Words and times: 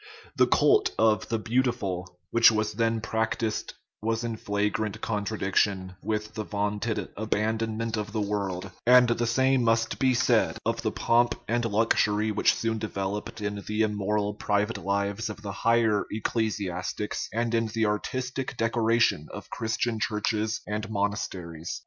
The 0.35 0.47
cult 0.47 0.95
of 0.97 1.29
the" 1.29 1.37
beautiful," 1.53 2.17
which 2.31 2.51
was 2.51 2.73
then 2.73 3.01
practised, 3.01 3.75
was 4.01 4.23
in 4.23 4.35
flagrant 4.35 4.99
contradiction 4.99 5.95
with 6.01 6.33
the 6.33 6.43
vaunted 6.43 7.09
"abandonment 7.15 7.97
of 7.97 8.11
the 8.11 8.19
world"; 8.19 8.71
and 8.87 9.09
the 9.09 9.27
same 9.27 9.61
must 9.63 9.99
be 9.99 10.15
said 10.15 10.57
of 10.65 10.81
the 10.81 10.91
pomp 10.91 11.35
and 11.47 11.65
luxury 11.65 12.31
which 12.31 12.55
soon 12.55 12.79
developed 12.79 13.41
in 13.41 13.63
the 13.67 13.83
immoral 13.83 14.33
private 14.33 14.79
lives 14.79 15.29
of 15.29 15.43
the 15.43 15.51
higher 15.51 16.07
ecclesiastics 16.11 17.29
and 17.31 17.53
in 17.53 17.67
the 17.67 17.85
artistic 17.85 18.57
decoration 18.57 19.27
of 19.31 19.51
Christian 19.51 19.99
churches 19.99 20.61
and 20.65 20.89
monasteries. 20.89 21.79